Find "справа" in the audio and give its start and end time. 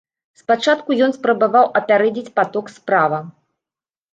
2.79-3.19